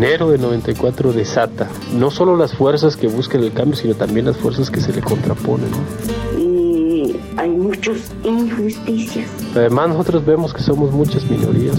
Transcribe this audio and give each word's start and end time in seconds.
enero 0.00 0.30
de 0.30 0.38
94 0.38 1.12
desata 1.12 1.68
no 1.92 2.10
solo 2.10 2.34
las 2.34 2.54
fuerzas 2.54 2.96
que 2.96 3.06
buscan 3.06 3.42
el 3.42 3.52
cambio, 3.52 3.76
sino 3.76 3.94
también 3.94 4.24
las 4.24 4.38
fuerzas 4.38 4.70
que 4.70 4.80
se 4.80 4.94
le 4.94 5.02
contraponen. 5.02 5.68
Muchas 7.70 8.10
injusticias. 8.24 9.28
Además 9.54 9.90
nosotros 9.90 10.26
vemos 10.26 10.52
que 10.52 10.60
somos 10.60 10.90
muchas 10.90 11.22
minorías 11.30 11.76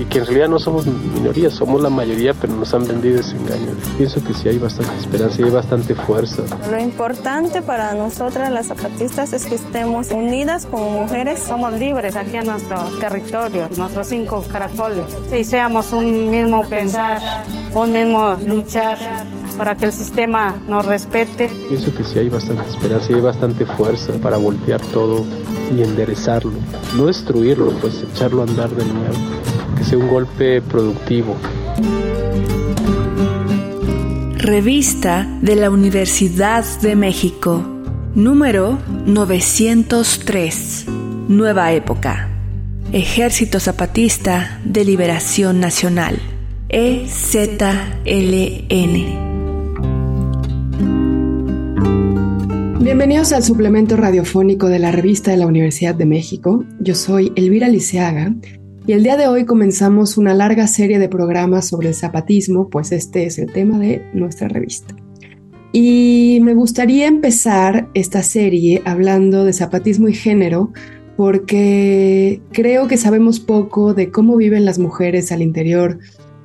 y 0.00 0.04
que 0.06 0.20
en 0.20 0.24
realidad 0.24 0.48
no 0.48 0.58
somos 0.58 0.86
minorías, 0.86 1.52
somos 1.52 1.82
la 1.82 1.90
mayoría, 1.90 2.32
pero 2.32 2.54
nos 2.54 2.72
han 2.72 2.88
vendido 2.88 3.20
ese 3.20 3.36
engaño. 3.36 3.72
Pienso 3.98 4.24
que 4.24 4.32
sí 4.32 4.48
hay 4.48 4.56
bastante 4.56 4.96
esperanza 4.98 5.42
y 5.42 5.44
hay 5.44 5.50
bastante 5.50 5.94
fuerza. 5.94 6.44
Lo 6.70 6.80
importante 6.80 7.60
para 7.60 7.92
nosotras 7.92 8.50
las 8.50 8.68
zapatistas 8.68 9.34
es 9.34 9.44
que 9.44 9.56
estemos 9.56 10.10
unidas 10.12 10.64
como 10.64 11.02
mujeres. 11.02 11.40
Somos 11.40 11.74
libres 11.74 12.16
aquí 12.16 12.38
en 12.38 12.46
nuestro 12.46 12.78
territorio, 12.98 13.68
nuestros 13.76 14.06
cinco 14.06 14.42
caracoles. 14.50 15.04
Y 15.30 15.44
seamos 15.44 15.92
un 15.92 16.30
mismo 16.30 16.66
pensar, 16.66 17.20
un 17.74 17.92
mismo 17.92 18.34
luchar 18.46 18.96
para 19.56 19.76
que 19.76 19.86
el 19.86 19.92
sistema 19.92 20.54
nos 20.68 20.84
respete. 20.86 21.50
Pienso 21.68 21.94
que 21.94 22.04
sí 22.04 22.18
hay 22.18 22.28
bastante 22.28 22.68
esperanza 22.68 23.12
y 23.12 23.14
hay 23.14 23.20
bastante 23.20 23.66
fuerza 23.66 24.12
para 24.14 24.36
voltear 24.36 24.80
todo 24.80 25.24
y 25.76 25.82
enderezarlo. 25.82 26.52
No 26.96 27.06
destruirlo, 27.06 27.70
pues 27.80 28.02
echarlo 28.02 28.42
a 28.42 28.44
andar 28.44 28.70
de 28.70 28.84
nuevo. 28.84 29.14
Que 29.76 29.84
sea 29.84 29.98
un 29.98 30.08
golpe 30.08 30.62
productivo. 30.62 31.36
Revista 34.36 35.26
de 35.40 35.56
la 35.56 35.70
Universidad 35.70 36.64
de 36.82 36.96
México, 36.96 37.62
número 38.14 38.78
903. 39.06 40.84
Nueva 41.28 41.72
época. 41.72 42.28
Ejército 42.92 43.58
Zapatista 43.58 44.60
de 44.64 44.84
Liberación 44.84 45.60
Nacional. 45.60 46.20
EZLN. 46.68 47.64
Bienvenidos 52.84 53.32
al 53.32 53.42
suplemento 53.42 53.96
radiofónico 53.96 54.68
de 54.68 54.78
la 54.78 54.92
revista 54.92 55.30
de 55.30 55.38
la 55.38 55.46
Universidad 55.46 55.94
de 55.94 56.04
México. 56.04 56.66
Yo 56.80 56.94
soy 56.94 57.32
Elvira 57.34 57.70
Liceaga 57.70 58.34
y 58.86 58.92
el 58.92 59.02
día 59.02 59.16
de 59.16 59.26
hoy 59.26 59.46
comenzamos 59.46 60.18
una 60.18 60.34
larga 60.34 60.66
serie 60.66 60.98
de 60.98 61.08
programas 61.08 61.66
sobre 61.66 61.88
el 61.88 61.94
zapatismo, 61.94 62.68
pues 62.68 62.92
este 62.92 63.24
es 63.24 63.38
el 63.38 63.50
tema 63.50 63.78
de 63.78 64.04
nuestra 64.12 64.48
revista. 64.48 64.94
Y 65.72 66.40
me 66.42 66.52
gustaría 66.52 67.06
empezar 67.06 67.88
esta 67.94 68.22
serie 68.22 68.82
hablando 68.84 69.46
de 69.46 69.54
zapatismo 69.54 70.08
y 70.08 70.12
género 70.12 70.70
porque 71.16 72.42
creo 72.52 72.86
que 72.86 72.98
sabemos 72.98 73.40
poco 73.40 73.94
de 73.94 74.10
cómo 74.10 74.36
viven 74.36 74.66
las 74.66 74.78
mujeres 74.78 75.32
al 75.32 75.40
interior 75.40 76.00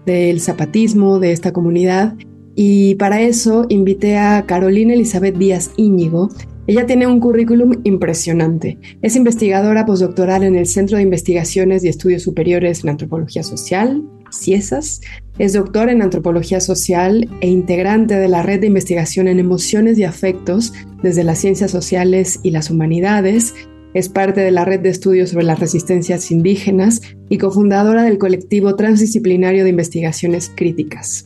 del 0.05 0.39
zapatismo, 0.39 1.19
de 1.19 1.33
esta 1.33 1.51
comunidad, 1.51 2.15
y 2.55 2.95
para 2.95 3.21
eso 3.21 3.65
invité 3.69 4.17
a 4.17 4.45
Carolina 4.45 4.93
Elizabeth 4.93 5.37
Díaz 5.37 5.71
Íñigo. 5.77 6.29
Ella 6.67 6.85
tiene 6.85 7.07
un 7.07 7.19
currículum 7.19 7.81
impresionante. 7.83 8.77
Es 9.01 9.15
investigadora 9.15 9.85
postdoctoral 9.85 10.43
en 10.43 10.55
el 10.55 10.67
Centro 10.67 10.97
de 10.97 11.03
Investigaciones 11.03 11.83
y 11.83 11.87
Estudios 11.87 12.21
Superiores 12.21 12.83
en 12.83 12.89
Antropología 12.89 13.41
Social, 13.41 14.03
CIESAS. 14.31 15.01
Es 15.39 15.53
doctora 15.53 15.91
en 15.91 16.01
Antropología 16.01 16.59
Social 16.59 17.27
e 17.41 17.47
integrante 17.47 18.15
de 18.15 18.27
la 18.27 18.43
Red 18.43 18.59
de 18.59 18.67
Investigación 18.67 19.27
en 19.27 19.39
Emociones 19.39 19.97
y 19.97 20.03
Afectos 20.03 20.73
desde 21.01 21.23
las 21.23 21.39
Ciencias 21.39 21.71
Sociales 21.71 22.39
y 22.43 22.51
las 22.51 22.69
Humanidades. 22.69 23.55
Es 23.95 24.09
parte 24.09 24.41
de 24.41 24.51
la 24.51 24.65
Red 24.65 24.81
de 24.81 24.89
Estudios 24.89 25.31
sobre 25.31 25.45
las 25.45 25.59
Resistencias 25.59 26.29
Indígenas 26.29 27.01
y 27.29 27.39
cofundadora 27.39 28.03
del 28.03 28.19
colectivo 28.19 28.75
transdisciplinario 28.75 29.63
de 29.63 29.71
investigaciones 29.71 30.51
críticas. 30.55 31.25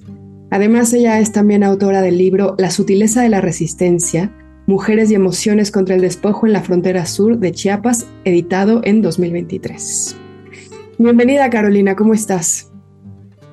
Además, 0.53 0.93
ella 0.93 1.19
es 1.19 1.31
también 1.31 1.63
autora 1.63 2.03
del 2.03 2.19
libro 2.19 2.53
La 2.59 2.69
sutileza 2.69 3.23
de 3.23 3.29
la 3.29 3.41
resistencia, 3.41 4.31
Mujeres 4.67 5.09
y 5.09 5.15
emociones 5.15 5.71
contra 5.71 5.95
el 5.95 6.01
despojo 6.01 6.45
en 6.45 6.53
la 6.53 6.61
frontera 6.61 7.07
sur 7.07 7.39
de 7.39 7.51
Chiapas, 7.51 8.05
editado 8.23 8.81
en 8.83 9.01
2023. 9.01 10.15
Bienvenida 10.99 11.49
Carolina, 11.49 11.95
¿cómo 11.95 12.13
estás? 12.13 12.71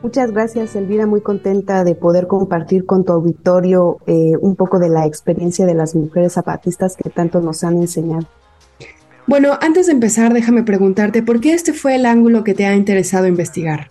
Muchas 0.03 0.31
gracias, 0.31 0.77
Elvira. 0.77 1.07
Muy 1.07 1.23
contenta 1.23 1.85
de 1.85 1.95
poder 1.95 2.27
compartir 2.27 2.85
con 2.85 3.07
tu 3.07 3.15
auditorio 3.15 3.97
eh, 4.07 4.33
un 4.39 4.55
poco 4.55 4.79
de 4.79 4.91
la 4.91 5.07
experiencia 5.07 5.65
de 5.65 5.75
las 5.75 5.95
mujeres 5.95 6.35
zapatistas 6.35 6.97
que 6.97 7.09
tanto 7.09 7.41
nos 7.41 7.65
han 7.65 7.79
enseñado. 7.79 8.27
Bueno, 9.27 9.59
antes 9.63 9.87
de 9.87 9.95
empezar, 9.95 10.35
déjame 10.35 10.65
preguntarte, 10.65 11.23
¿por 11.23 11.41
qué 11.41 11.55
este 11.55 11.73
fue 11.73 11.97
el 11.97 12.05
ángulo 12.05 12.45
que 12.45 12.53
te 12.53 12.67
ha 12.67 12.77
interesado 12.77 13.27
investigar? 13.27 13.91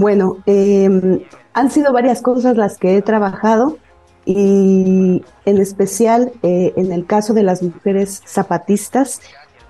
Bueno, 0.00 0.38
eh, 0.46 1.26
han 1.52 1.70
sido 1.70 1.92
varias 1.92 2.22
cosas 2.22 2.56
las 2.56 2.78
que 2.78 2.96
he 2.96 3.02
trabajado 3.02 3.76
y 4.24 5.22
en 5.44 5.58
especial 5.58 6.32
eh, 6.42 6.72
en 6.76 6.90
el 6.90 7.04
caso 7.04 7.34
de 7.34 7.42
las 7.42 7.62
mujeres 7.62 8.22
zapatistas, 8.26 9.20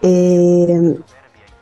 eh, 0.03 0.97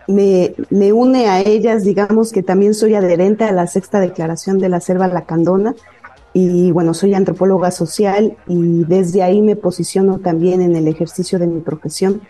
me, 0.07 0.55
me, 0.69 0.93
une 0.93 1.29
a 1.29 1.41
ellas, 1.41 1.83
digamos 1.83 2.31
que 2.31 2.43
también 2.43 2.75
soy 2.75 2.95
adherente 2.95 3.45
a 3.45 3.53
la 3.53 3.67
sexta 3.67 4.01
declaración 4.01 4.59
de 4.59 4.69
la 4.69 4.81
selva 4.81 5.09
lacandona 5.09 5.75
y 6.35 6.71
bueno, 6.71 6.93
soy 6.93 7.15
antropóloga 7.15 7.71
social 7.71 8.37
y 8.49 8.85
desde 8.85 9.23
ahí 9.23 9.41
me 9.41 9.57
posiciono 9.57 10.19
también 10.19 10.61
en 10.61 10.77
el 10.77 10.89
ejercicio 10.89 11.39
de 11.39 11.47
mi 11.47 11.61
profesión. 11.61 12.21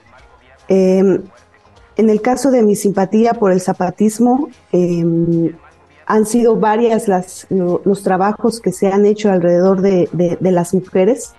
Eh, 0.68 1.20
en 1.96 2.10
el 2.10 2.20
caso 2.20 2.52
de 2.52 2.62
mi 2.62 2.76
simpatía 2.76 3.34
por 3.34 3.50
el 3.50 3.60
zapatismo, 3.60 4.50
han 6.08 6.24
sido 6.24 6.56
varias 6.56 7.06
las, 7.06 7.46
los 7.50 8.02
trabajos 8.02 8.60
que 8.60 8.72
se 8.72 8.88
han 8.88 9.04
hecho 9.04 9.30
alrededor 9.30 9.82
de, 9.82 10.08
de, 10.10 10.50
las 10.50 10.72
mujeres 10.72 11.34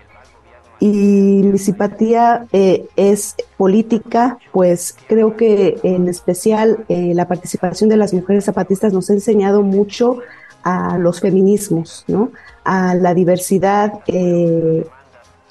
y 0.80 1.42
mi 1.44 1.58
simpatía 1.58 2.46
eh, 2.54 2.86
es 2.96 3.36
política, 3.58 4.38
pues 4.52 4.96
creo 5.08 5.36
que 5.36 5.80
en 5.82 6.08
especial 6.08 6.86
eh, 6.88 7.14
la 7.16 7.28
participación 7.28 7.90
de 7.90 7.98
las 7.98 8.14
mujeres 8.14 8.46
zapatistas 8.46 8.94
nos 8.94 9.10
ha 9.10 9.14
enseñado 9.14 9.64
mucho 9.64 10.20
a 10.62 11.00
los 11.00 11.20
feminismos, 11.20 12.06
¿no? 12.08 12.32
a 12.64 12.94
la 12.94 13.16
diversidad, 13.16 14.02
eh, 14.06 14.86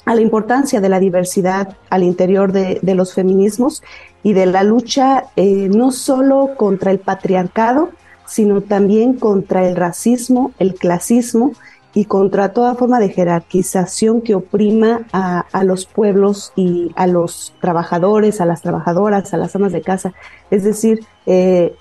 a 0.05 0.15
la 0.15 0.21
importancia 0.21 0.81
de 0.81 0.89
la 0.89 1.01
diversidad 1.01 1.77
al 1.91 2.05
interior 2.05 2.53
de, 2.53 2.79
de 2.83 2.95
los 2.95 3.15
feminismos 3.15 3.83
y 4.23 4.33
de 4.33 4.47
la 4.47 4.63
lucha 4.63 5.25
no 5.37 5.91
solo 5.91 6.51
contra 6.57 6.93
el 6.93 7.01
patriarcado, 7.01 7.91
sino 8.29 8.61
también 8.61 9.15
contra 9.15 9.67
el 9.67 9.75
racismo, 9.75 10.53
el 10.59 10.75
clasismo 10.75 11.53
y 11.95 12.05
contra 12.05 12.53
toda 12.53 12.75
forma 12.75 13.01
de 13.01 13.09
jerarquización 13.09 14.21
que 14.21 14.35
oprima 14.35 15.07
a, 15.13 15.65
los 15.65 15.87
pueblos 15.87 16.53
y 16.55 16.93
a 16.95 17.07
los 17.07 17.55
trabajadores, 17.61 18.41
a 18.41 18.47
las 18.47 18.63
trabajadoras, 18.63 19.33
a 19.33 19.39
las 19.39 19.57
amas 19.57 19.73
de 19.73 19.81
casa. 19.81 20.13
Es 20.51 20.63
decir, 20.63 21.01
eh, 21.27 21.75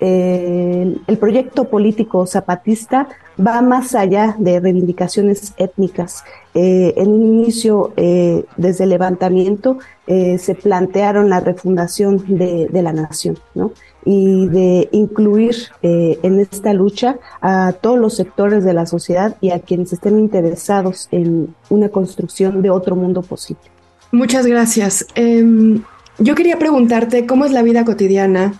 eh, 0.00 0.96
el 1.06 1.18
proyecto 1.18 1.68
político 1.70 2.26
zapatista 2.26 3.08
va 3.38 3.62
más 3.62 3.94
allá 3.94 4.36
de 4.38 4.60
reivindicaciones 4.60 5.54
étnicas. 5.56 6.24
Eh, 6.54 6.94
en 6.96 7.08
un 7.08 7.22
inicio, 7.22 7.92
desde 7.96 8.84
el 8.84 8.90
levantamiento, 8.90 9.78
se 10.06 10.54
plantearon 10.54 11.30
la 11.30 11.40
refundación 11.40 12.24
de, 12.26 12.68
de 12.68 12.82
la 12.82 12.92
nación, 12.92 13.38
¿no? 13.54 13.72
y 14.04 14.48
de 14.48 14.88
incluir 14.92 15.54
eh, 15.82 16.18
en 16.22 16.40
esta 16.40 16.72
lucha 16.72 17.18
a 17.40 17.72
todos 17.72 17.98
los 17.98 18.16
sectores 18.16 18.64
de 18.64 18.72
la 18.72 18.86
sociedad 18.86 19.36
y 19.40 19.50
a 19.50 19.60
quienes 19.60 19.92
estén 19.92 20.18
interesados 20.18 21.08
en 21.12 21.54
una 21.70 21.88
construcción 21.88 22.62
de 22.62 22.70
otro 22.70 22.96
mundo 22.96 23.22
posible. 23.22 23.62
Muchas 24.10 24.46
gracias. 24.46 25.06
Em, 25.14 25.82
yo 26.18 26.34
quería 26.34 26.58
preguntarte 26.58 27.26
cómo 27.26 27.44
es 27.44 27.52
la 27.52 27.62
vida 27.62 27.84
cotidiana 27.84 28.54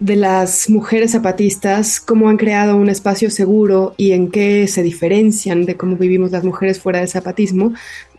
de 0.00 0.16
las 0.16 0.70
mujeres 0.70 1.12
zapatistas, 1.12 2.00
cómo 2.00 2.30
han 2.30 2.38
creado 2.38 2.76
un 2.76 2.88
espacio 2.88 3.30
seguro 3.30 3.94
y 3.98 4.12
en 4.12 4.30
qué 4.30 4.66
se 4.66 4.82
diferencian 4.82 5.66
de 5.66 5.76
cómo 5.76 5.96
vivimos 5.96 6.30
las 6.30 6.42
mujeres 6.42 6.80
fuera 6.80 7.00
del 7.00 7.08
zapatismo. 7.08 7.74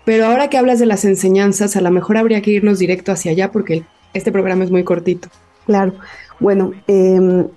Pero 0.06 0.28
ahora 0.28 0.48
que 0.50 0.58
hablas 0.58 0.80
de 0.80 0.86
las 0.86 1.06
enseñanzas, 1.06 1.76
a 1.76 1.82
lo 1.82 1.90
mejor 1.90 2.18
habría 2.18 2.42
que 2.42 2.52
irnos 2.52 2.78
directo 2.78 3.12
hacia 3.12 3.32
allá 3.32 3.52
porque 3.52 3.84
este 4.14 4.32
programa 4.32 4.64
es 4.64 4.72
muy 4.72 4.84
cortito. 4.84 5.30
Claro. 5.66 5.94
Bueno, 6.40 6.72
em, 6.88 7.48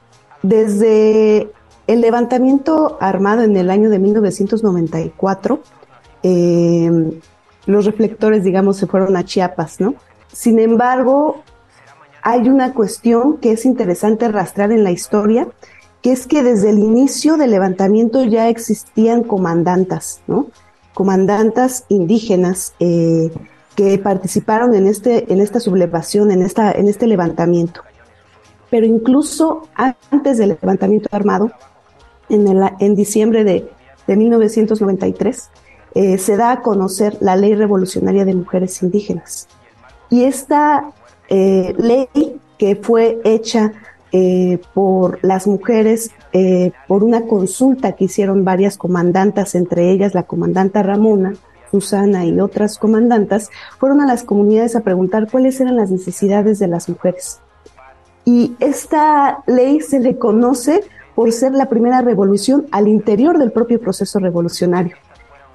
desde 0.43 1.49
el 1.87 2.01
levantamiento 2.01 2.97
armado 3.01 3.43
en 3.43 3.57
el 3.57 3.71
año 3.71 3.91
de 3.91 3.99
1994, 3.99 5.61
em, 6.23 7.11
los 7.67 7.85
reflectores, 7.85 8.43
digamos, 8.43 8.79
se 8.79 8.87
fueron 8.87 9.17
a 9.17 9.25
Chiapas, 9.25 9.81
¿no? 9.81 9.95
Sin 10.33 10.59
embargo, 10.59 11.43
hay 12.25 12.49
una 12.49 12.75
cuestión 12.75 13.37
que 13.37 13.53
es 13.53 13.65
interesante 13.65 14.27
rastrear 14.29 14.73
en 14.73 14.83
la 14.83 14.91
historia, 14.91 15.47
que 16.03 16.11
es 16.11 16.27
que 16.27 16.43
desde 16.43 16.71
el 16.71 16.81
inicio 16.81 17.37
del 17.37 17.53
levantamiento 17.53 18.25
ya 18.25 18.49
existían 18.49 19.23
comandantas, 19.23 20.23
¿no? 20.27 20.49
Comandantas 20.93 21.85
indígenas 21.89 22.75
eh, 22.81 23.31
que 23.77 23.99
participaron 23.99 24.75
en, 24.75 24.89
este, 24.89 25.33
en 25.33 25.41
esta 25.41 25.61
sublevación, 25.61 26.33
en, 26.33 26.43
esta, 26.43 26.73
en 26.73 26.89
este 26.89 27.07
levantamiento 27.07 27.83
pero 28.75 28.87
incluso 28.87 29.69
antes 30.11 30.37
del 30.37 30.59
levantamiento 30.61 31.09
armado, 31.13 31.53
en, 32.29 32.49
el, 32.49 32.61
en 32.81 32.97
diciembre 32.97 33.45
de, 33.45 33.71
de 34.09 34.17
1993, 34.17 35.49
eh, 35.95 36.19
se 36.19 36.37
da 36.37 36.51
a 36.51 36.61
conocer 36.61 37.17
la 37.21 37.37
Ley 37.37 37.55
Revolucionaria 37.55 38.25
de 38.25 38.35
Mujeres 38.35 38.83
Indígenas. 38.83 39.47
Y 40.11 40.25
esta 40.25 40.91
eh, 41.29 41.75
ley 41.79 42.41
que 42.59 42.77
fue 42.77 43.21
hecha 43.25 43.73
eh, 44.13 44.61
por 44.75 45.19
las 45.23 45.47
mujeres 45.47 46.11
por 46.89 47.05
una 47.05 47.27
consulta 47.27 47.93
que 47.93 48.07
hicieron 48.07 48.45
varias 48.45 48.77
comandantas, 48.77 49.55
entre 49.55 49.93
ellas 49.93 50.15
la 50.15 50.25
comandanta 50.25 50.83
Ramona, 50.83 51.35
Susana 51.71 52.27
y 52.27 52.41
otras 52.41 52.77
comandantas, 52.77 53.51
fueron 53.79 54.01
a 54.01 54.07
las 54.07 54.25
comunidades 54.25 54.75
a 54.75 54.81
preguntar 54.81 55.29
cuáles 55.31 55.61
eran 55.61 55.77
las 55.77 55.93
necesidades 55.93 56.59
de 56.59 56.67
las 56.67 56.89
mujeres. 56.89 57.39
Y 58.25 58.55
esta 58.59 59.45
ley 59.47 59.81
se 59.81 60.01
le 60.01 60.17
conoce 60.17 60.83
por 61.15 61.33
ser 61.33 61.53
la 61.53 61.69
primera 61.69 62.01
revolución 62.01 62.67
al 62.71 62.89
interior 62.89 63.39
del 63.39 63.53
propio 63.53 63.81
proceso 63.81 64.19
revolucionario. 64.19 64.97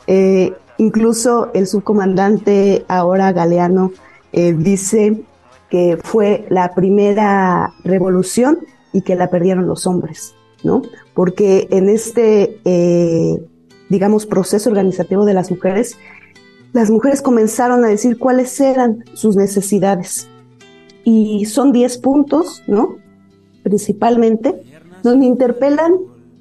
Eh, 0.07 0.53
incluso 0.77 1.51
el 1.53 1.67
subcomandante 1.67 2.85
ahora 2.87 3.31
Galeano 3.31 3.91
eh, 4.31 4.53
dice 4.53 5.21
que 5.69 5.97
fue 6.01 6.45
la 6.49 6.73
primera 6.73 7.73
revolución 7.83 8.59
y 8.91 9.01
que 9.01 9.15
la 9.15 9.29
perdieron 9.29 9.67
los 9.67 9.85
hombres, 9.85 10.35
¿no? 10.63 10.81
Porque 11.13 11.67
en 11.71 11.89
este, 11.89 12.59
eh, 12.65 13.43
digamos, 13.89 14.25
proceso 14.25 14.69
organizativo 14.69 15.25
de 15.25 15.33
las 15.33 15.51
mujeres, 15.51 15.97
las 16.73 16.89
mujeres 16.89 17.21
comenzaron 17.21 17.83
a 17.85 17.87
decir 17.87 18.17
cuáles 18.17 18.59
eran 18.59 19.03
sus 19.13 19.35
necesidades. 19.35 20.27
Y 21.03 21.45
son 21.45 21.71
10 21.71 21.97
puntos, 21.99 22.63
¿no? 22.67 22.97
Principalmente, 23.63 24.63
donde 25.03 25.25
interpelan 25.25 25.93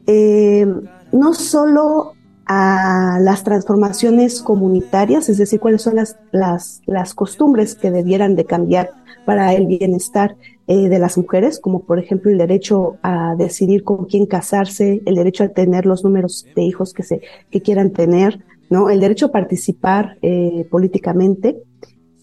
eh, 0.07 0.67
no 1.13 1.35
solo 1.35 2.15
a 2.49 3.19
las 3.21 3.45
transformaciones 3.45 4.41
comunitarias, 4.41 5.29
es 5.29 5.37
decir, 5.37 5.61
cuáles 5.61 5.83
son 5.83 5.97
las, 5.97 6.17
las, 6.33 6.81
las 6.87 7.15
costumbres 7.15 7.75
que 7.75 7.91
debieran 7.91 8.37
de 8.37 8.47
cambiar 8.47 8.91
para 9.27 9.53
el 9.53 9.67
bienestar 9.67 10.37
eh, 10.67 10.89
de 10.89 10.99
las 10.99 11.19
mujeres, 11.19 11.61
como 11.61 11.81
por 11.81 11.99
ejemplo 11.99 12.31
el 12.31 12.39
derecho 12.39 12.97
a 13.03 13.35
decidir 13.37 13.85
con 13.85 14.07
quién 14.07 14.25
casarse, 14.25 15.03
el 15.05 15.15
derecho 15.15 15.45
a 15.45 15.49
tener 15.49 15.85
los 15.85 16.03
números 16.03 16.47
de 16.57 16.63
hijos 16.63 16.95
que, 16.95 17.03
se, 17.03 17.21
que 17.51 17.61
quieran 17.61 17.93
tener, 17.93 18.43
¿no? 18.71 18.89
El 18.89 19.01
derecho 19.01 19.27
a 19.27 19.33
participar 19.33 20.17
eh, 20.23 20.67
políticamente. 20.71 21.59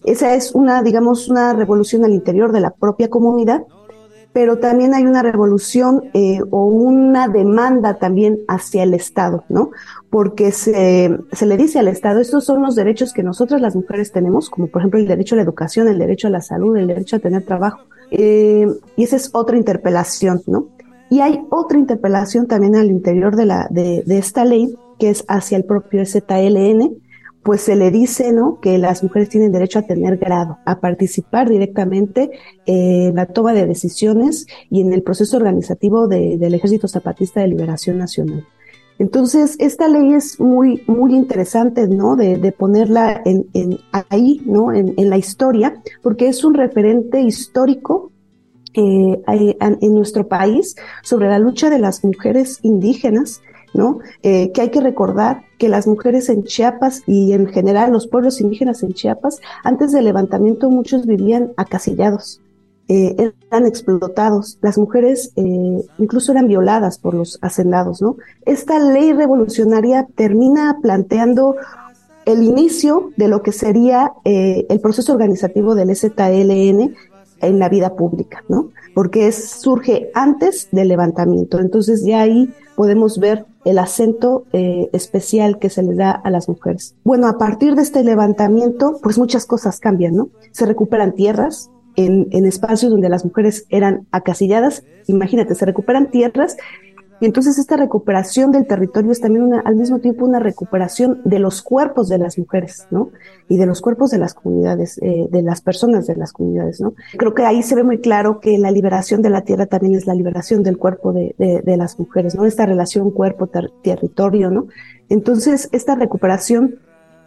Esa 0.04 0.34
es 0.34 0.52
una, 0.52 0.82
digamos, 0.82 1.28
una 1.28 1.52
revolución 1.52 2.04
al 2.04 2.12
interior 2.12 2.50
de 2.50 2.60
la 2.60 2.70
propia 2.70 3.08
comunidad 3.08 3.62
pero 4.36 4.58
también 4.58 4.92
hay 4.92 5.06
una 5.06 5.22
revolución 5.22 6.10
eh, 6.12 6.40
o 6.50 6.66
una 6.66 7.26
demanda 7.26 7.94
también 7.94 8.40
hacia 8.48 8.82
el 8.82 8.92
Estado, 8.92 9.44
¿no? 9.48 9.70
Porque 10.10 10.52
se, 10.52 11.16
se, 11.32 11.46
le 11.46 11.56
dice 11.56 11.78
al 11.78 11.88
Estado, 11.88 12.20
estos 12.20 12.44
son 12.44 12.60
los 12.60 12.74
derechos 12.74 13.14
que 13.14 13.22
nosotras 13.22 13.62
las 13.62 13.74
mujeres 13.74 14.12
tenemos, 14.12 14.50
como 14.50 14.66
por 14.66 14.82
ejemplo 14.82 15.00
el 15.00 15.08
derecho 15.08 15.34
a 15.34 15.36
la 15.36 15.42
educación, 15.42 15.88
el 15.88 15.98
derecho 15.98 16.26
a 16.26 16.30
la 16.32 16.42
salud, 16.42 16.76
el 16.76 16.86
derecho 16.86 17.16
a 17.16 17.20
tener 17.20 17.46
trabajo. 17.46 17.80
Eh, 18.10 18.66
y 18.94 19.04
esa 19.04 19.16
es 19.16 19.30
otra 19.32 19.56
interpelación, 19.56 20.42
¿no? 20.46 20.66
Y 21.08 21.20
hay 21.20 21.40
otra 21.48 21.78
interpelación 21.78 22.46
también 22.46 22.76
al 22.76 22.90
interior 22.90 23.36
de, 23.36 23.46
la, 23.46 23.68
de, 23.70 24.02
de 24.04 24.18
esta 24.18 24.44
ley, 24.44 24.76
que 24.98 25.08
es 25.08 25.24
hacia 25.28 25.56
el 25.56 25.64
propio 25.64 26.04
ZLN, 26.04 26.94
pues 27.46 27.60
se 27.60 27.76
le 27.76 27.92
dice, 27.92 28.32
¿no? 28.32 28.58
Que 28.60 28.76
las 28.76 29.04
mujeres 29.04 29.28
tienen 29.28 29.52
derecho 29.52 29.78
a 29.78 29.82
tener 29.82 30.16
grado, 30.16 30.58
a 30.64 30.80
participar 30.80 31.48
directamente 31.48 32.32
en 32.66 33.14
la 33.14 33.26
toma 33.26 33.52
de 33.52 33.66
decisiones 33.66 34.48
y 34.68 34.80
en 34.80 34.92
el 34.92 35.04
proceso 35.04 35.36
organizativo 35.36 36.08
del 36.08 36.54
Ejército 36.54 36.88
Zapatista 36.88 37.40
de 37.40 37.46
Liberación 37.46 37.98
Nacional. 37.98 38.44
Entonces, 38.98 39.54
esta 39.60 39.86
ley 39.86 40.14
es 40.14 40.40
muy, 40.40 40.82
muy 40.88 41.14
interesante, 41.14 41.86
¿no? 41.86 42.16
De, 42.16 42.50
ponerla 42.50 43.22
en, 43.24 43.46
ahí, 43.92 44.42
¿no? 44.44 44.72
En, 44.72 45.08
la 45.08 45.16
historia, 45.16 45.80
porque 46.02 46.26
es 46.26 46.42
un 46.42 46.54
referente 46.54 47.20
histórico 47.20 48.10
eh, 48.74 49.22
en 49.30 49.94
nuestro 49.94 50.26
país 50.26 50.74
sobre 51.04 51.28
la 51.28 51.38
lucha 51.38 51.70
de 51.70 51.78
las 51.78 52.02
mujeres 52.02 52.58
indígenas 52.62 53.40
¿no? 53.74 54.00
Eh, 54.22 54.52
que 54.52 54.62
hay 54.62 54.70
que 54.70 54.80
recordar 54.80 55.42
que 55.58 55.68
las 55.68 55.86
mujeres 55.86 56.28
en 56.28 56.44
Chiapas 56.44 57.02
y 57.06 57.32
en 57.32 57.46
general 57.46 57.92
los 57.92 58.06
pueblos 58.06 58.40
indígenas 58.40 58.82
en 58.82 58.92
Chiapas, 58.92 59.40
antes 59.64 59.92
del 59.92 60.04
levantamiento 60.04 60.70
muchos 60.70 61.06
vivían 61.06 61.52
acasillados, 61.56 62.40
eh, 62.88 63.32
eran 63.50 63.66
explotados, 63.66 64.58
las 64.62 64.78
mujeres 64.78 65.32
eh, 65.36 65.82
incluso 65.98 66.32
eran 66.32 66.46
violadas 66.46 66.98
por 66.98 67.14
los 67.14 67.38
hacendados, 67.42 68.00
¿no? 68.00 68.16
Esta 68.44 68.78
ley 68.78 69.12
revolucionaria 69.12 70.06
termina 70.14 70.78
planteando 70.80 71.56
el 72.24 72.42
inicio 72.42 73.10
de 73.16 73.28
lo 73.28 73.42
que 73.42 73.52
sería 73.52 74.12
el 74.24 74.80
proceso 74.80 75.12
organizativo 75.12 75.76
del 75.76 75.94
ZLN 75.94 76.92
en 77.40 77.58
la 77.58 77.68
vida 77.68 77.94
pública, 77.94 78.42
¿no? 78.48 78.70
Porque 78.94 79.30
surge 79.32 80.10
antes 80.14 80.68
del 80.72 80.88
levantamiento. 80.88 81.58
Entonces 81.60 82.04
ya 82.04 82.22
ahí 82.22 82.52
podemos 82.74 83.18
ver 83.18 83.44
el 83.66 83.78
acento 83.78 84.44
eh, 84.52 84.88
especial 84.92 85.58
que 85.58 85.70
se 85.70 85.82
le 85.82 85.94
da 85.94 86.12
a 86.12 86.30
las 86.30 86.48
mujeres. 86.48 86.94
Bueno, 87.02 87.26
a 87.26 87.36
partir 87.36 87.74
de 87.74 87.82
este 87.82 88.04
levantamiento, 88.04 89.00
pues 89.02 89.18
muchas 89.18 89.44
cosas 89.44 89.80
cambian, 89.80 90.14
¿no? 90.14 90.28
Se 90.52 90.66
recuperan 90.66 91.14
tierras 91.14 91.70
en, 91.96 92.28
en 92.30 92.46
espacios 92.46 92.92
donde 92.92 93.08
las 93.08 93.24
mujeres 93.24 93.66
eran 93.68 94.06
acasilladas. 94.12 94.84
Imagínate, 95.08 95.56
se 95.56 95.66
recuperan 95.66 96.10
tierras 96.10 96.56
y 97.20 97.26
entonces 97.26 97.58
esta 97.58 97.76
recuperación 97.76 98.52
del 98.52 98.66
territorio 98.66 99.12
es 99.12 99.20
también 99.20 99.44
una, 99.44 99.60
al 99.60 99.76
mismo 99.76 99.98
tiempo 100.00 100.24
una 100.24 100.38
recuperación 100.38 101.20
de 101.24 101.38
los 101.38 101.62
cuerpos 101.62 102.08
de 102.08 102.18
las 102.18 102.38
mujeres, 102.38 102.86
¿no? 102.90 103.10
Y 103.48 103.56
de 103.56 103.66
los 103.66 103.80
cuerpos 103.80 104.10
de 104.10 104.18
las 104.18 104.34
comunidades, 104.34 104.98
eh, 105.02 105.26
de 105.30 105.42
las 105.42 105.60
personas 105.60 106.06
de 106.06 106.16
las 106.16 106.32
comunidades, 106.32 106.80
¿no? 106.80 106.94
Creo 107.16 107.34
que 107.34 107.44
ahí 107.44 107.62
se 107.62 107.74
ve 107.74 107.84
muy 107.84 107.98
claro 108.00 108.40
que 108.40 108.58
la 108.58 108.70
liberación 108.70 109.22
de 109.22 109.30
la 109.30 109.42
tierra 109.42 109.66
también 109.66 109.94
es 109.94 110.06
la 110.06 110.14
liberación 110.14 110.62
del 110.62 110.78
cuerpo 110.78 111.12
de, 111.12 111.34
de, 111.38 111.62
de 111.62 111.76
las 111.76 111.98
mujeres, 111.98 112.34
¿no? 112.34 112.44
Esta 112.44 112.66
relación 112.66 113.10
cuerpo-territorio, 113.10 114.50
¿no? 114.50 114.66
Entonces, 115.08 115.68
esta 115.72 115.94
recuperación 115.94 116.80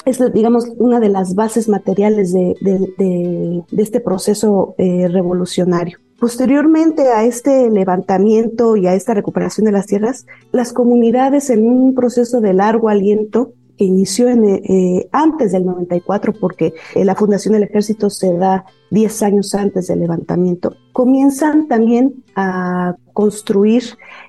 es, 0.06 0.20
digamos, 0.34 0.66
una 0.78 1.00
de 1.00 1.10
las 1.10 1.36
bases 1.36 1.68
materiales 1.68 2.34
de, 2.34 2.56
de, 2.62 3.64
este 3.78 4.00
proceso 4.00 4.76
eh, 4.78 5.08
revolucionario. 5.08 6.00
Posteriormente 6.20 7.04
a 7.04 7.24
este 7.24 7.70
levantamiento 7.70 8.76
y 8.76 8.88
a 8.88 8.94
esta 8.94 9.14
recuperación 9.14 9.66
de 9.66 9.72
las 9.72 9.86
tierras, 9.86 10.26
las 10.52 10.74
comunidades 10.74 11.50
en 11.50 11.66
un 11.66 11.96
proceso 11.96 12.42
de 12.42 12.54
largo 12.54 12.90
aliento 12.90 13.54
que 13.78 13.86
inició 13.86 14.28
en, 14.28 14.44
eh, 14.44 15.08
antes 15.14 15.54
del 15.54 15.66
94, 15.66 16.34
porque 16.34 16.74
eh, 16.96 17.06
la 17.06 17.16
fundación 17.16 17.54
del 17.54 17.64
ejército 17.64 18.10
se 18.10 18.34
da 18.34 18.66
10 18.92 19.24
años 19.24 19.56
antes 19.56 19.88
del 19.88 20.02
levantamiento, 20.02 20.76
comienzan 20.92 21.70
también 21.70 22.26
a 22.36 22.98
construir 23.14 23.84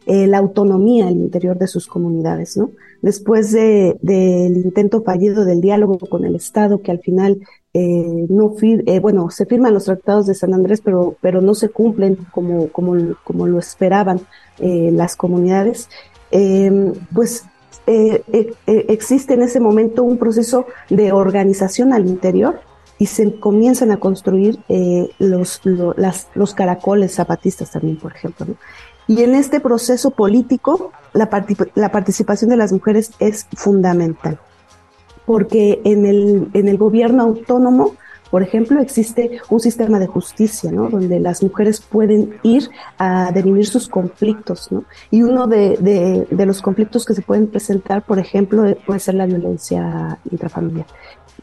eh, 0.06 0.28
la 0.28 0.38
autonomía 0.38 1.08
al 1.08 1.16
interior 1.16 1.58
de 1.58 1.66
sus 1.66 1.88
comunidades, 1.88 2.56
¿no? 2.56 2.70
Después 3.02 3.50
del 3.50 4.56
intento 4.56 5.02
fallido 5.02 5.44
del 5.44 5.62
diálogo 5.62 5.98
con 5.98 6.24
el 6.24 6.36
Estado, 6.36 6.82
que 6.82 6.90
al 6.90 7.00
final 7.00 7.40
eh, 7.72 8.26
no 8.28 8.52
eh, 8.60 8.98
bueno, 8.98 9.30
se 9.30 9.46
firman 9.46 9.74
los 9.74 9.84
tratados 9.84 10.26
de 10.26 10.34
San 10.34 10.54
Andrés, 10.54 10.80
pero, 10.84 11.16
pero 11.20 11.40
no 11.40 11.54
se 11.54 11.68
cumplen 11.68 12.16
como, 12.32 12.68
como, 12.68 13.14
como 13.22 13.46
lo 13.46 13.60
esperaban 13.60 14.20
eh, 14.58 14.90
las 14.92 15.14
comunidades, 15.16 15.88
em, 16.30 16.92
pues 17.14 17.44
existe 18.66 19.34
en 19.34 19.42
ese 19.42 19.58
momento 19.58 20.04
un 20.04 20.16
proceso 20.16 20.66
de 20.90 21.10
organización 21.10 21.92
al 21.92 22.06
interior 22.06 22.60
y 23.00 23.06
se 23.06 23.40
comienzan 23.40 23.90
a 23.90 23.96
construir 23.96 24.60
los, 25.18 25.60
las, 25.96 26.28
los 26.34 26.54
caracoles 26.54 27.14
zapatistas 27.14 27.72
también, 27.72 27.96
por 27.96 28.12
ejemplo. 28.14 28.46
Y 29.08 29.24
en 29.24 29.34
este 29.34 29.58
proceso 29.58 30.12
político, 30.12 30.92
la, 31.14 31.28
la 31.74 31.90
participación 31.90 32.50
de 32.50 32.56
las 32.56 32.72
mujeres 32.72 33.10
es 33.18 33.48
fundamental 33.56 34.38
porque 35.30 35.80
en 35.84 36.06
el, 36.06 36.48
en 36.54 36.66
el 36.66 36.76
gobierno 36.76 37.22
autónomo, 37.22 37.94
por 38.32 38.42
ejemplo, 38.42 38.80
existe 38.80 39.38
un 39.48 39.60
sistema 39.60 40.00
de 40.00 40.08
justicia, 40.08 40.72
¿no? 40.72 40.90
Donde 40.90 41.20
las 41.20 41.40
mujeres 41.40 41.80
pueden 41.80 42.34
ir 42.42 42.68
a 42.98 43.30
derimir 43.30 43.64
sus 43.64 43.88
conflictos, 43.88 44.72
¿no? 44.72 44.82
Y 45.08 45.22
uno 45.22 45.46
de, 45.46 45.76
de, 45.76 46.26
de, 46.28 46.46
los 46.46 46.60
conflictos 46.60 47.04
que 47.04 47.14
se 47.14 47.22
pueden 47.22 47.46
presentar, 47.46 48.02
por 48.02 48.18
ejemplo, 48.18 48.64
puede 48.84 48.98
ser 48.98 49.14
la 49.14 49.26
violencia 49.26 50.18
intrafamiliar. 50.28 50.86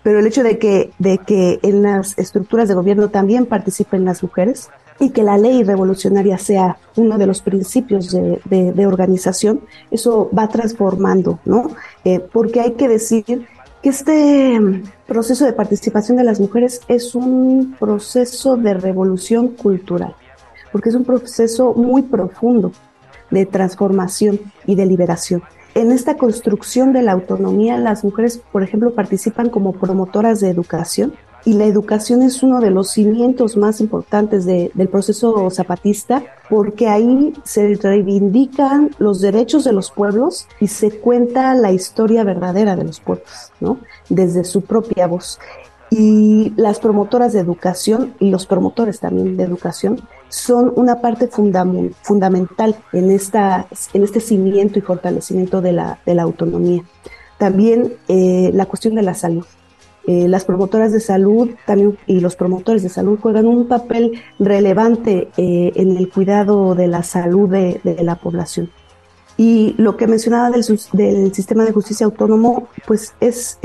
Pero 0.04 0.20
el 0.20 0.28
hecho 0.28 0.44
de 0.44 0.58
que, 0.58 0.92
de 1.00 1.20
que 1.20 1.60
en 1.64 1.82
las 1.82 2.18
estructuras 2.18 2.68
de 2.68 2.74
gobierno 2.74 3.08
también 3.08 3.46
participen 3.46 4.04
las 4.04 4.22
mujeres 4.22 4.70
y 5.00 5.12
que 5.12 5.24
la 5.24 5.38
ley 5.38 5.64
revolucionaria 5.64 6.38
sea 6.38 6.78
uno 6.98 7.18
de 7.18 7.26
los 7.26 7.42
principios 7.42 8.12
de, 8.12 8.42
de 8.74 8.86
organización, 8.86 9.62
eso 9.92 10.30
va 10.38 10.50
transformando, 10.50 11.40
¿no? 11.46 11.72
Eh, 12.04 12.20
porque 12.20 12.60
hay 12.60 12.74
que 12.74 12.90
decir 12.90 13.48
este 13.88 14.60
proceso 15.06 15.46
de 15.46 15.54
participación 15.54 16.18
de 16.18 16.24
las 16.24 16.40
mujeres 16.40 16.82
es 16.88 17.16
un 17.16 17.76
proceso 17.80 18.58
de 18.58 18.74
revolución 18.74 19.50
cultural, 19.50 20.16
porque 20.72 20.90
es 20.90 20.96
un 20.96 21.06
proceso 21.06 21.74
muy 21.74 22.02
profundo 22.02 22.72
de 23.30 23.46
transformación 23.46 24.40
y 24.66 24.76
de 24.76 24.86
liberación. 24.86 25.44
en 25.76 25.92
esta 25.92 26.18
construcción 26.18 26.92
de 26.92 27.04
la 27.04 27.12
autonomía, 27.12 27.78
las 27.78 28.04
mujeres, 28.04 28.42
por 28.52 28.64
ejemplo, 28.64 28.96
participan 28.96 29.52
como 29.52 29.74
promotoras 29.74 30.40
de 30.40 30.50
educación 30.50 31.14
y 31.48 31.54
la 31.54 31.64
educación 31.64 32.24
es 32.24 32.44
uno 32.44 32.60
de 32.60 32.72
los 32.72 32.90
cimientos 32.90 33.56
más 33.56 33.80
importantes 33.80 34.46
del 34.46 34.90
proceso 34.90 35.50
zapatista 35.50 36.22
porque 36.50 36.90
ahí 36.90 37.34
se 37.46 37.74
reivindican 37.76 38.92
los 39.00 39.22
derechos 39.22 39.64
de 39.64 39.72
los 39.72 39.90
pueblos 39.90 40.46
y 40.60 40.68
se 40.68 41.00
cuenta 41.00 41.56
la 41.56 41.72
historia 41.72 42.26
verdadera 42.26 42.76
de 42.76 42.84
los 42.84 43.00
pueblos, 43.00 43.54
¿no? 43.62 43.78
Desde 44.10 44.44
su 44.44 44.64
propia 44.64 45.08
voz. 45.08 45.40
Y 45.90 46.52
las 46.58 46.80
promotoras 46.80 47.32
de 47.32 47.40
educación 47.40 48.14
y 48.20 48.30
los 48.30 48.46
promotores 48.46 49.00
también 49.00 49.38
de 49.38 49.44
educación 49.44 50.02
son 50.28 50.74
una 50.76 51.00
parte 51.00 51.30
fundamental 51.30 52.76
en, 52.92 53.10
esta, 53.10 53.68
en 53.94 54.04
este 54.04 54.20
cimiento 54.20 54.80
y 54.80 54.82
fortalecimiento 54.82 55.62
de 55.62 55.72
la, 55.72 56.00
de 56.06 56.14
la 56.14 56.24
autonomía. 56.24 56.84
También 57.38 57.94
eh, 58.10 58.52
la 58.54 58.66
cuestión 58.66 58.96
de 58.96 59.04
la 59.04 59.14
salud. 59.14 59.46
Eh, 60.08 60.28
las 60.28 60.46
promotoras 60.46 60.92
de 60.92 61.00
salud 61.00 61.50
también 61.66 61.98
y 62.08 62.20
los 62.20 62.36
promotores 62.36 62.82
de 62.82 62.90
salud 62.90 63.20
juegan 63.22 63.46
un 63.46 63.68
papel 63.68 64.22
relevante 64.40 65.28
eh, 65.38 65.72
en 65.76 65.96
el 65.98 66.10
cuidado 66.10 66.74
de 66.76 66.88
la 66.88 67.04
salud 67.04 67.50
de, 67.50 67.80
la 68.02 68.16
población. 68.16 68.72
Y 69.38 69.76
lo 69.78 69.98
que 69.98 70.08
mencionaba 70.08 70.50
del, 70.50 70.64
sistema 70.64 71.64
de 71.64 71.72
justicia 71.72 72.06
autónomo, 72.06 72.70
pues 72.88 73.14
es 73.20 73.60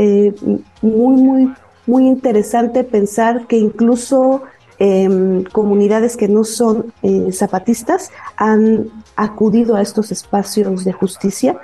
muy, 0.82 1.22
muy, 1.22 1.54
muy 1.86 2.06
interesante 2.06 2.84
pensar 2.84 3.46
que 3.46 3.56
incluso 3.56 4.42
Em, 4.84 5.44
comunidades 5.44 6.16
que 6.16 6.26
no 6.26 6.42
son 6.42 6.92
eh, 7.04 7.30
zapatistas 7.30 8.10
han 8.36 8.90
acudido 9.14 9.76
a 9.76 9.80
estos 9.80 10.10
espacios 10.10 10.84
de 10.84 10.92
justicia 10.92 11.56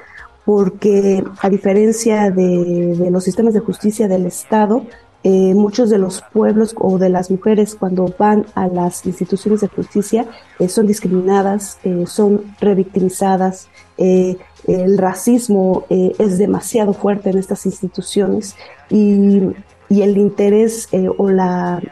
porque 0.49 1.23
a 1.43 1.51
diferencia 1.51 2.31
de, 2.31 3.11
los 3.11 3.23
sistemas 3.23 3.53
de 3.53 3.61
justicia 3.61 4.09
del 4.09 4.25
Estado, 4.25 4.83
eh, 5.23 5.53
muchos 5.53 5.91
de 5.91 5.99
los 5.99 6.25
pueblos 6.33 6.75
o 6.79 6.97
de 6.97 7.11
las 7.11 7.31
mujeres 7.31 7.75
cuando 7.75 8.15
van 8.19 8.47
a 8.55 8.67
las 8.67 9.05
instituciones 9.05 9.61
de 9.61 9.69
justicia 9.69 10.25
eh, 10.59 10.71
son 10.71 10.87
discriminadas, 10.87 11.79
son 12.07 12.55
revictimizadas, 12.63 13.69
el 13.99 14.97
racismo 14.97 15.85
es 15.91 16.39
demasiado 16.39 16.95
fuerte 16.95 17.29
en 17.29 17.37
estas 17.37 17.67
instituciones 17.67 18.57
y, 18.89 19.43
y 19.91 20.01
el 20.01 20.17
interés 20.17 20.89
o 21.19 21.29
la 21.29 21.83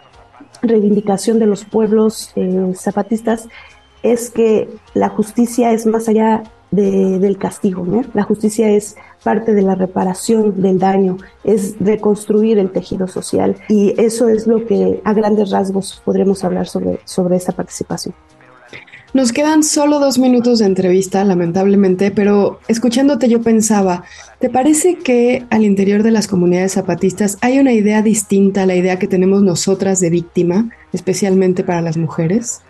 reivindicación 0.63 1.39
de 1.39 1.47
los 1.47 1.67
pueblos 1.67 2.33
eh, 2.37 2.73
zapatistas 2.75 3.51
es 4.03 4.31
que 4.31 4.71
la 4.95 5.11
justicia 5.11 5.73
es 5.73 5.85
más 5.85 6.09
allá 6.09 6.43
del 6.71 7.39
castigo. 7.39 7.87
La 8.15 8.25
justicia 8.25 8.69
es 8.69 8.97
parte 9.23 9.55
de 9.55 9.63
la 9.63 9.75
reparación 9.75 10.61
del 10.61 10.79
daño, 10.79 11.17
es 11.45 11.77
reconstruir 11.81 12.59
el 12.59 12.71
tejido 12.71 13.09
social 13.09 13.57
y 13.69 13.95
eso 14.01 14.29
es 14.29 14.47
lo 14.47 14.67
que 14.67 15.01
a 15.05 15.13
grandes 15.15 15.51
rasgos 15.51 16.01
podremos 16.05 16.45
hablar 16.45 16.67
sobre, 16.67 17.01
sobre 17.05 17.37
esta 17.37 17.53
participación. 17.53 18.15
Nos 19.15 19.33
quedan 19.33 19.63
solo 19.63 19.99
dos 19.99 20.19
minutos 20.19 20.59
de 20.59 20.67
entrevista, 20.67 21.25
lamentablemente, 21.25 22.11
pero 22.11 22.61
escuchándote 22.69 23.31
yo 23.31 23.41
pensaba, 23.41 24.05
¿te 24.41 24.51
parece 24.51 24.99
que 24.99 25.47
al 25.49 25.65
interior 25.65 26.03
de 26.03 26.11
las 26.11 26.29
comunidades 26.29 26.73
zapatistas 26.73 27.39
hay 27.41 27.59
una 27.59 27.73
idea 27.73 28.03
distinta 28.03 28.65
a 28.65 28.67
la 28.67 28.75
idea 28.75 28.99
que 28.99 29.07
tenemos 29.07 29.43
nosotras 29.43 30.01
de 30.01 30.11
víctima, 30.11 30.69
especialmente 30.93 31.65
para 31.65 31.81
las 31.81 31.97
mujeres? 31.97 32.61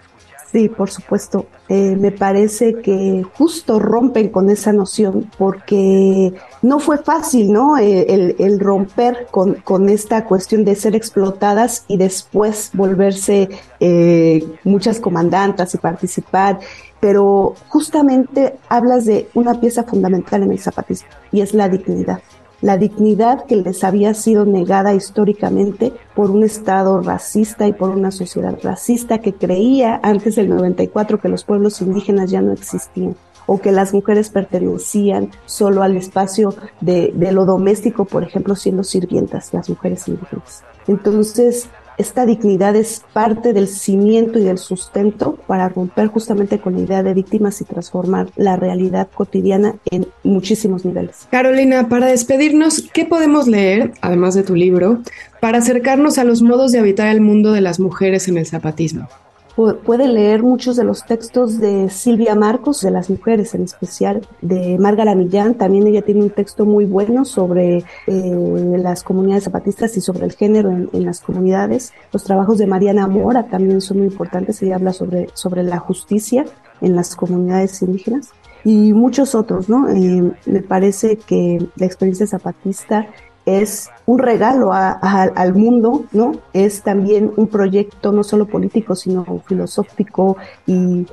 Sí, 0.56 0.70
por 0.70 0.90
supuesto. 0.90 1.44
Eh, 1.68 1.96
me 2.00 2.12
parece 2.12 2.76
que 2.76 3.22
justo 3.36 3.78
rompen 3.78 4.30
con 4.30 4.48
esa 4.48 4.72
noción 4.72 5.30
porque 5.36 6.32
no 6.62 6.78
fue 6.78 6.96
fácil, 6.96 7.52
¿no? 7.52 7.76
Eh, 7.76 8.34
el, 8.38 8.58
romper 8.58 9.26
con, 9.30 9.88
esta 9.90 10.24
cuestión 10.24 10.64
de 10.64 10.74
ser 10.74 10.96
explotadas 10.96 11.84
y 11.88 11.98
después 11.98 12.70
volverse 12.72 13.50
eh, 13.80 14.42
muchas 14.64 14.98
comandantas 14.98 15.74
y 15.74 15.76
participar. 15.76 16.58
Pero 17.00 17.54
justamente 17.68 18.54
hablas 18.70 19.04
de 19.04 19.28
una 19.34 19.60
pieza 19.60 19.84
fundamental 19.84 20.42
en 20.42 20.52
el 20.52 20.58
zapatismo 20.58 21.10
y 21.32 21.42
es 21.42 21.52
la 21.52 21.68
dignidad 21.68 22.22
la 22.60 22.76
dignidad 22.78 23.44
que 23.44 23.56
les 23.56 23.84
había 23.84 24.14
sido 24.14 24.44
negada 24.44 24.94
históricamente 24.94 25.92
por 26.14 26.30
un 26.30 26.42
Estado 26.42 27.00
racista 27.00 27.66
y 27.66 27.72
por 27.72 27.90
una 27.90 28.10
sociedad 28.10 28.58
racista 28.62 29.18
que 29.18 29.34
creía 29.34 30.00
antes 30.02 30.36
del 30.36 30.48
94 30.48 31.20
que 31.20 31.28
los 31.28 31.44
pueblos 31.44 31.80
indígenas 31.80 32.30
ya 32.30 32.40
no 32.40 32.52
existían 32.52 33.16
o 33.46 33.60
que 33.60 33.72
las 33.72 33.94
mujeres 33.94 34.30
pertenecían 34.30 35.30
solo 35.44 35.82
al 35.82 35.96
espacio 35.96 36.54
de, 36.80 37.12
de 37.14 37.30
lo 37.30 37.44
doméstico, 37.44 38.04
por 38.04 38.24
ejemplo, 38.24 38.56
siendo 38.56 38.82
sirvientas, 38.82 39.54
las 39.54 39.68
mujeres 39.70 40.08
indígenas. 40.08 40.64
Entonces, 40.88 41.68
esta 41.98 42.26
dignidad 42.26 42.76
es 42.76 43.02
parte 43.12 43.52
del 43.52 43.68
cimiento 43.68 44.38
y 44.38 44.44
del 44.44 44.58
sustento 44.58 45.36
para 45.46 45.68
romper 45.68 46.08
justamente 46.08 46.58
con 46.58 46.74
la 46.74 46.80
idea 46.80 47.02
de 47.02 47.14
víctimas 47.14 47.60
y 47.60 47.64
transformar 47.64 48.28
la 48.36 48.56
realidad 48.56 49.08
cotidiana 49.14 49.76
en 49.90 50.06
muchísimos 50.22 50.84
niveles. 50.84 51.26
Carolina, 51.30 51.88
para 51.88 52.06
despedirnos, 52.06 52.88
¿qué 52.92 53.04
podemos 53.04 53.48
leer, 53.48 53.92
además 54.00 54.34
de 54.34 54.42
tu 54.42 54.54
libro, 54.54 55.00
para 55.40 55.58
acercarnos 55.58 56.18
a 56.18 56.24
los 56.24 56.42
modos 56.42 56.72
de 56.72 56.78
habitar 56.78 57.08
el 57.08 57.20
mundo 57.20 57.52
de 57.52 57.60
las 57.60 57.80
mujeres 57.80 58.28
en 58.28 58.38
el 58.38 58.46
zapatismo? 58.46 59.08
Puede 59.56 60.06
leer 60.08 60.42
muchos 60.42 60.76
de 60.76 60.84
los 60.84 61.04
textos 61.04 61.58
de 61.58 61.88
Silvia 61.88 62.34
Marcos, 62.34 62.82
de 62.82 62.90
las 62.90 63.08
mujeres 63.08 63.54
en 63.54 63.62
especial, 63.62 64.26
de 64.42 64.78
Marga 64.78 65.14
Millán. 65.14 65.54
También 65.54 65.86
ella 65.86 66.02
tiene 66.02 66.22
un 66.22 66.30
texto 66.30 66.66
muy 66.66 66.84
bueno 66.84 67.24
sobre 67.24 67.78
eh, 68.06 68.76
las 68.78 69.02
comunidades 69.02 69.44
zapatistas 69.44 69.96
y 69.96 70.02
sobre 70.02 70.26
el 70.26 70.32
género 70.32 70.70
en, 70.70 71.04
las 71.06 71.20
comunidades. 71.20 71.92
Los 72.12 72.24
trabajos 72.24 72.58
de 72.58 72.66
Mariana 72.66 73.06
Mora 73.06 73.44
también 73.44 73.80
son 73.80 73.98
muy 73.98 74.08
importantes. 74.08 74.62
Ella 74.62 74.76
habla 74.76 74.92
sobre, 74.92 75.28
sobre 75.32 75.62
la 75.62 75.78
justicia 75.78 76.44
en 76.82 76.94
las 76.94 77.16
comunidades 77.16 77.80
indígenas 77.80 78.30
y 78.66 78.92
muchos 78.92 79.34
otros, 79.34 79.68
¿no? 79.68 79.88
Eh, 79.88 80.32
me 80.44 80.60
parece 80.60 81.16
que 81.16 81.64
la 81.76 81.86
experiencia 81.86 82.26
zapatista 82.26 83.06
es 83.46 83.90
un 84.06 84.18
regalo 84.18 84.72
al 84.72 85.54
mundo, 85.54 86.04
¿no? 86.12 86.32
Es 86.52 86.82
también 86.82 87.32
un 87.36 87.46
proyecto 87.46 88.12
no 88.12 88.24
solo 88.24 88.46
político, 88.46 88.96
sino 88.96 89.42
filosófico 89.46 90.36
y 90.66 91.06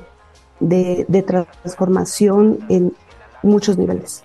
de, 0.58 1.24
transformación 1.26 2.58
en 2.68 2.92
muchos 3.42 3.78
niveles. 3.78 4.24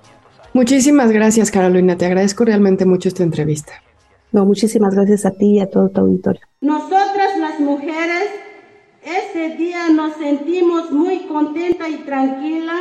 Muchísimas 0.54 1.12
gracias, 1.12 1.51
Carolina. 1.51 1.98
Te 1.98 2.08
agradezco 2.08 2.44
realmente 2.44 2.86
mucho 2.86 3.08
esta 3.08 3.24
entrevista. 3.24 3.74
No, 4.32 4.46
muchísimas 4.46 4.96
gracias 4.96 5.25
a 5.25 5.32
ti 5.32 5.58
y 5.58 5.60
a 5.60 5.70
todo 5.70 5.89
tu 5.89 6.01
auditorio. 6.01 6.42
Nosotras 6.62 7.38
las 7.39 7.60
mujeres, 7.60 8.30
ese 9.04 9.56
día 9.56 9.89
nos 9.89 10.16
sentimos 10.16 10.92
muy 10.92 11.28
contenta 11.28 11.88
y 11.88 11.98
tranquila 11.98 12.74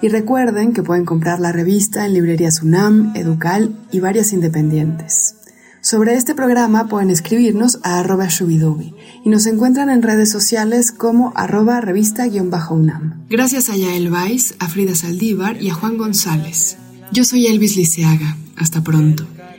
Y 0.00 0.08
recuerden 0.08 0.72
que 0.72 0.84
pueden 0.84 1.04
comprar 1.04 1.40
la 1.40 1.50
revista 1.50 2.06
en 2.06 2.14
librerías 2.14 2.62
UNAM, 2.62 3.12
Educal 3.16 3.74
y 3.90 3.98
varias 3.98 4.32
independientes. 4.32 5.34
Sobre 5.80 6.14
este 6.14 6.36
programa 6.36 6.86
pueden 6.88 7.10
escribirnos 7.10 7.80
a 7.82 7.98
arroba 7.98 8.28
shubidubi 8.28 8.94
y 9.24 9.30
nos 9.30 9.46
encuentran 9.46 9.90
en 9.90 10.02
redes 10.02 10.30
sociales 10.30 10.92
como 10.92 11.32
arroba 11.34 11.80
revista-unam. 11.80 13.24
Gracias 13.28 13.68
a 13.68 13.76
Yael 13.76 14.12
Weiss, 14.12 14.54
a 14.60 14.68
Frida 14.68 14.94
Saldívar 14.94 15.60
y 15.60 15.70
a 15.70 15.74
Juan 15.74 15.96
González. 15.96 16.76
Yo 17.10 17.24
soy 17.24 17.46
Elvis 17.46 17.76
Liceaga. 17.76 18.36
Hasta 18.56 18.82
pronto. 18.82 19.26